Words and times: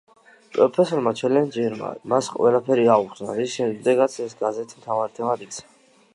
პროფესორმა 0.53 1.11
ჩელენჯერმა 1.19 1.91
მას 2.13 2.31
ყველაფერი 2.39 2.89
აუხსნა, 2.95 3.37
რის 3.41 3.55
შემდეგაც 3.61 4.19
ეს 4.27 4.37
გაზეთების 4.43 4.83
მთავარ 4.83 5.17
თემად 5.21 5.47
იქცა. 5.49 5.71